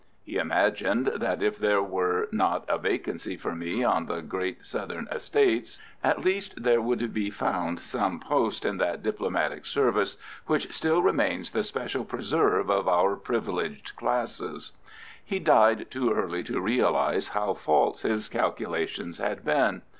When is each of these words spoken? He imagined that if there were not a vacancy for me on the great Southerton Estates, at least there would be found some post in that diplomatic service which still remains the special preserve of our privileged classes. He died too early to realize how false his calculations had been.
He 0.23 0.37
imagined 0.37 1.11
that 1.17 1.43
if 1.43 1.59
there 1.59 1.79
were 1.83 2.27
not 2.31 2.65
a 2.67 2.79
vacancy 2.79 3.37
for 3.37 3.53
me 3.53 3.83
on 3.83 4.07
the 4.07 4.23
great 4.23 4.61
Southerton 4.63 5.07
Estates, 5.13 5.79
at 6.03 6.25
least 6.25 6.63
there 6.63 6.81
would 6.81 7.13
be 7.13 7.29
found 7.29 7.79
some 7.79 8.19
post 8.19 8.65
in 8.65 8.77
that 8.77 9.03
diplomatic 9.03 9.63
service 9.63 10.17
which 10.47 10.73
still 10.73 11.03
remains 11.03 11.51
the 11.51 11.63
special 11.63 12.03
preserve 12.03 12.67
of 12.71 12.87
our 12.87 13.15
privileged 13.15 13.95
classes. 13.95 14.71
He 15.23 15.37
died 15.37 15.85
too 15.91 16.11
early 16.11 16.41
to 16.45 16.59
realize 16.59 17.27
how 17.27 17.53
false 17.53 18.01
his 18.01 18.27
calculations 18.27 19.19
had 19.19 19.45
been. 19.45 19.83